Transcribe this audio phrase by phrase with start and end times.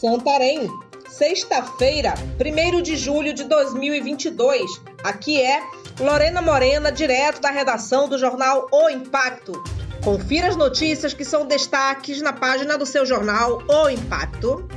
[0.00, 0.68] Santarém,
[1.08, 4.62] sexta-feira, 1 de julho de 2022.
[5.02, 5.62] Aqui é
[5.98, 9.52] Lorena Morena, direto da redação do jornal O Impacto.
[10.04, 14.68] Confira as notícias que são destaques na página do seu jornal O Impacto.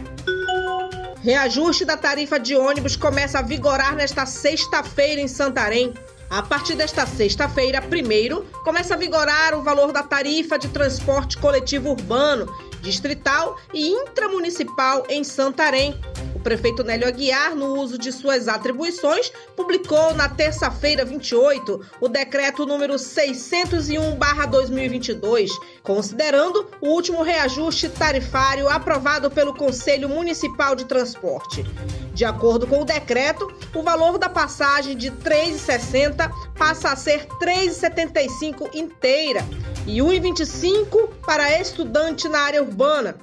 [1.21, 5.93] Reajuste da tarifa de ônibus começa a vigorar nesta sexta-feira em Santarém.
[6.29, 11.89] A partir desta sexta-feira, primeiro, começa a vigorar o valor da tarifa de transporte coletivo
[11.89, 12.45] urbano
[12.81, 15.99] distrital e intramunicipal em Santarém.
[16.39, 22.65] O prefeito Nélio Aguiar, no uso de suas atribuições, publicou na terça-feira 28 o decreto
[22.65, 25.49] número 601/2022,
[25.83, 31.65] considerando o último reajuste tarifário aprovado pelo Conselho Municipal de Transporte.
[32.13, 37.27] De acordo com o decreto, o valor da passagem de R$ 3,60 passa a ser
[37.41, 39.45] R$ 3,75 inteira
[39.85, 43.17] e R$ 1,25 para estudante na área urbana.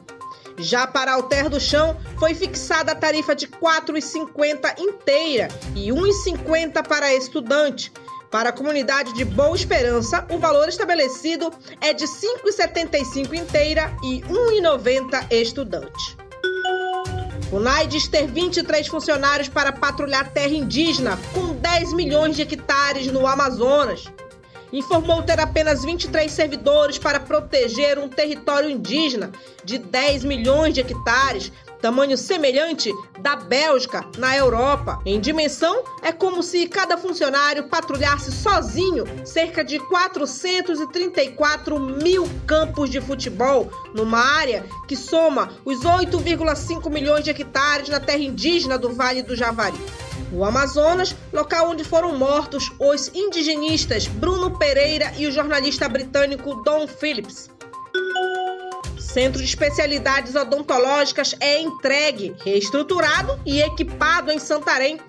[0.59, 5.99] Já para Alter do Chão, foi fixada a tarifa de R$ 4,50 inteira e R$
[5.99, 7.93] 1,50 para estudante.
[8.31, 12.11] Para a comunidade de Boa Esperança, o valor estabelecido é de R$
[12.45, 16.17] 5,75 inteira e R$ 1,90 estudante.
[17.53, 23.07] O NAI diz ter 23 funcionários para patrulhar terra indígena, com 10 milhões de hectares
[23.07, 24.05] no Amazonas
[24.79, 29.33] informou ter apenas 23 servidores para proteger um território indígena
[29.65, 31.51] de 10 milhões de hectares,
[31.87, 35.01] tamanho semelhante da Bélgica na Europa.
[35.07, 43.01] Em dimensão, é como se cada funcionário patrulhasse sozinho cerca de 434 mil campos de
[43.01, 49.23] futebol, numa área que soma os 8,5 milhões de hectares na terra indígena do Vale
[49.23, 49.79] do Javari.
[50.33, 56.89] O Amazonas, local onde foram mortos os indigenistas Bruno Pereira e o jornalista britânico Don
[56.89, 57.49] Phillips.
[59.17, 65.01] Centro de Especialidades Odontológicas é entregue, reestruturado e equipado em Santarém.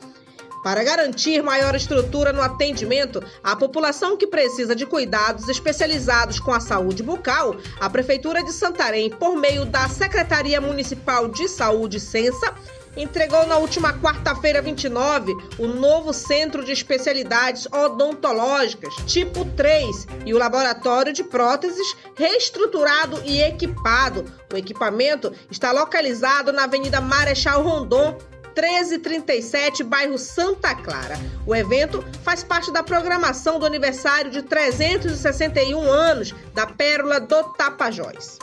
[0.63, 6.61] Para garantir maior estrutura no atendimento à população que precisa de cuidados especializados com a
[6.61, 12.55] saúde bucal, a Prefeitura de Santarém, por meio da Secretaria Municipal de Saúde Sensa,
[12.97, 20.37] entregou na última quarta-feira 29 o novo Centro de Especialidades Odontológicas, tipo 3, e o
[20.37, 24.25] laboratório de próteses reestruturado e equipado.
[24.51, 28.17] O equipamento está localizado na Avenida Marechal Rondon,
[28.57, 31.15] 1337, bairro Santa Clara.
[31.45, 38.39] O evento faz parte da programação do aniversário de 361 anos da Pérola do Tapajós.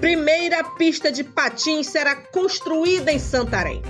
[0.00, 3.82] Primeira pista de patins será construída em Santarém.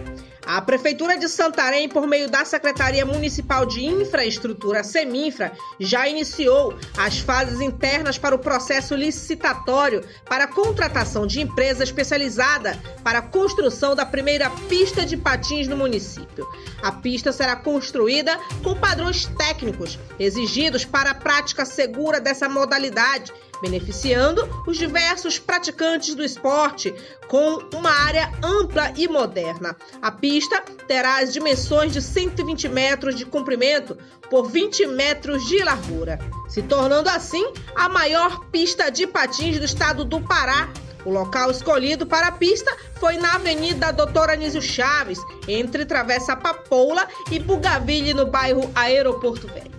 [0.47, 7.19] A Prefeitura de Santarém, por meio da Secretaria Municipal de Infraestrutura, Seminfra, já iniciou as
[7.19, 13.95] fases internas para o processo licitatório para a contratação de empresa especializada para a construção
[13.95, 16.47] da primeira pista de patins no município.
[16.83, 24.47] A pista será construída com padrões técnicos exigidos para a prática segura dessa modalidade beneficiando
[24.67, 26.95] os diversos praticantes do esporte
[27.29, 29.77] com uma área ampla e moderna.
[30.01, 33.97] A pista terá as dimensões de 120 metros de comprimento
[34.31, 37.45] por 20 metros de largura, se tornando assim
[37.75, 40.69] a maior pista de patins do estado do Pará.
[41.05, 47.07] O local escolhido para a pista foi na Avenida Doutor Anísio Chaves, entre Travessa Papoula
[47.31, 49.74] e Bugaville, no bairro Aeroporto Velho.